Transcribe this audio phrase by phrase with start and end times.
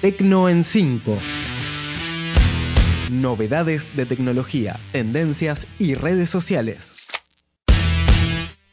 [0.00, 1.14] Tecno en 5.
[3.10, 7.06] Novedades de tecnología, tendencias y redes sociales.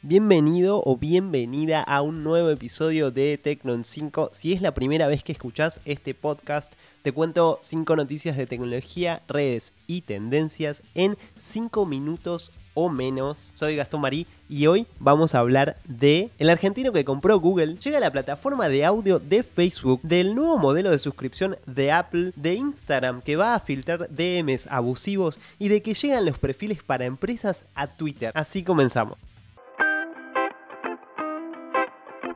[0.00, 4.30] Bienvenido o bienvenida a un nuevo episodio de Tecno en 5.
[4.32, 6.72] Si es la primera vez que escuchás este podcast,
[7.02, 13.50] te cuento 5 noticias de tecnología, redes y tendencias en 5 minutos o menos.
[13.54, 17.98] Soy Gastón Marí y hoy vamos a hablar de el argentino que compró Google, llega
[17.98, 22.54] a la plataforma de audio de Facebook, del nuevo modelo de suscripción de Apple, de
[22.54, 27.66] Instagram que va a filtrar DMs abusivos y de que llegan los perfiles para empresas
[27.74, 28.30] a Twitter.
[28.34, 29.18] Así comenzamos.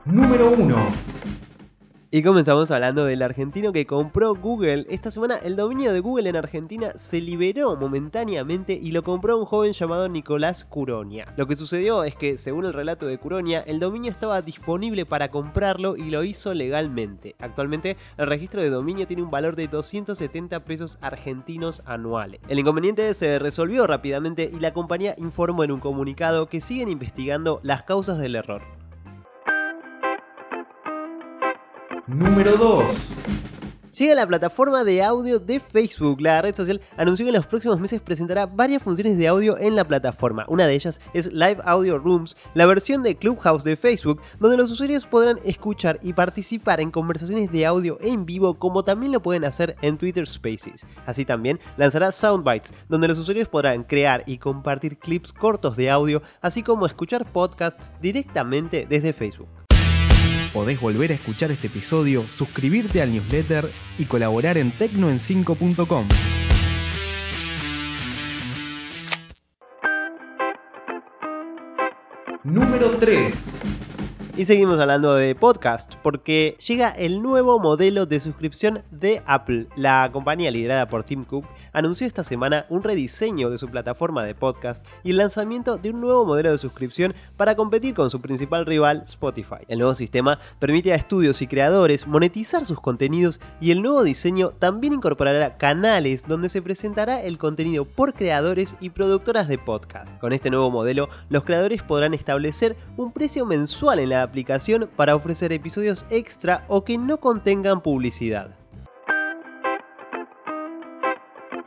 [0.03, 1.12] Número 1.
[2.15, 4.85] Y comenzamos hablando del argentino que compró Google.
[4.87, 9.45] Esta semana el dominio de Google en Argentina se liberó momentáneamente y lo compró un
[9.45, 11.33] joven llamado Nicolás Curonia.
[11.37, 15.31] Lo que sucedió es que, según el relato de Curonia, el dominio estaba disponible para
[15.31, 17.35] comprarlo y lo hizo legalmente.
[17.39, 22.41] Actualmente el registro de dominio tiene un valor de 270 pesos argentinos anuales.
[22.47, 27.59] El inconveniente se resolvió rápidamente y la compañía informó en un comunicado que siguen investigando
[27.63, 28.82] las causas del error.
[32.07, 32.85] Número 2.
[33.97, 36.19] Llega la plataforma de audio de Facebook.
[36.19, 39.77] La red social anunció que en los próximos meses presentará varias funciones de audio en
[39.77, 40.45] la plataforma.
[40.49, 44.69] Una de ellas es Live Audio Rooms, la versión de Clubhouse de Facebook, donde los
[44.69, 49.45] usuarios podrán escuchar y participar en conversaciones de audio en vivo, como también lo pueden
[49.45, 50.85] hacer en Twitter Spaces.
[51.05, 56.21] Así también lanzará Soundbites, donde los usuarios podrán crear y compartir clips cortos de audio,
[56.41, 59.62] así como escuchar podcasts directamente desde Facebook.
[60.53, 66.07] Podés volver a escuchar este episodio, suscribirte al newsletter y colaborar en tecnoen5.com.
[72.43, 73.53] Número 3.
[74.35, 79.67] Y seguimos hablando de podcast, porque llega el nuevo modelo de suscripción de Apple.
[79.75, 84.33] La compañía liderada por Tim Cook anunció esta semana un rediseño de su plataforma de
[84.33, 88.65] podcast y el lanzamiento de un nuevo modelo de suscripción para competir con su principal
[88.65, 89.65] rival, Spotify.
[89.67, 94.49] El nuevo sistema permite a estudios y creadores monetizar sus contenidos y el nuevo diseño
[94.57, 100.17] también incorporará canales donde se presentará el contenido por creadores y productoras de podcast.
[100.19, 105.15] Con este nuevo modelo, los creadores podrán establecer un precio mensual en la aplicación para
[105.15, 108.55] ofrecer episodios extra o que no contengan publicidad.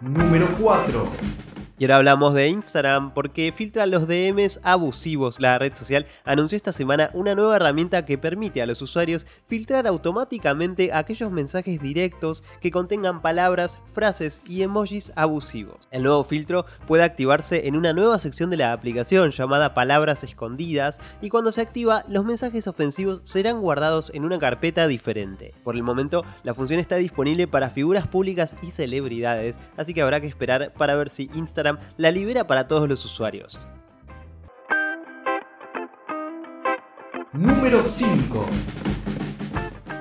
[0.00, 1.55] Número 4.
[1.78, 5.38] Y ahora hablamos de Instagram porque filtra los DMs abusivos.
[5.40, 9.86] La red social anunció esta semana una nueva herramienta que permite a los usuarios filtrar
[9.86, 15.86] automáticamente aquellos mensajes directos que contengan palabras, frases y emojis abusivos.
[15.90, 20.98] El nuevo filtro puede activarse en una nueva sección de la aplicación llamada palabras escondidas
[21.20, 25.52] y cuando se activa los mensajes ofensivos serán guardados en una carpeta diferente.
[25.62, 30.22] Por el momento la función está disponible para figuras públicas y celebridades, así que habrá
[30.22, 31.28] que esperar para ver si
[31.66, 33.58] Instagram la libera para todos los usuarios.
[37.32, 38.46] Número 5.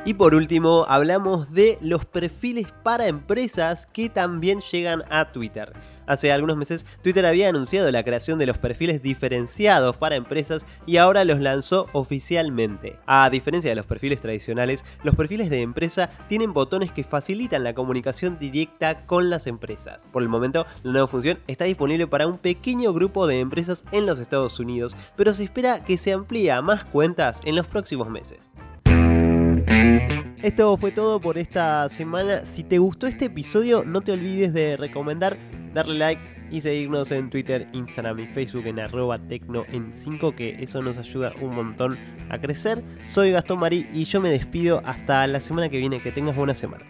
[0.08, 5.74] Y por último, hablamos de los perfiles para empresas que también llegan a Twitter.
[6.06, 10.98] Hace algunos meses Twitter había anunciado la creación de los perfiles diferenciados para empresas y
[10.98, 13.00] ahora los lanzó oficialmente.
[13.08, 17.74] A diferencia de los perfiles tradicionales, los perfiles de empresa tienen botones que facilitan la
[17.74, 20.12] comunicación directa con las empresas.
[20.14, 24.06] Por el momento, la nueva función está disponible para un pequeño grupo de empresas en
[24.06, 28.08] los Estados Unidos, pero se espera que se amplíe a más cuentas en los próximos
[28.08, 28.54] meses.
[30.46, 32.46] Esto fue todo por esta semana.
[32.46, 35.40] Si te gustó este episodio, no te olvides de recomendar,
[35.74, 40.58] darle like y seguirnos en Twitter, Instagram y Facebook en arroba tecno en 5, que
[40.60, 41.98] eso nos ayuda un montón
[42.30, 42.84] a crecer.
[43.08, 46.00] Soy Gastón Marí y yo me despido hasta la semana que viene.
[46.00, 46.86] Que tengas buena semana.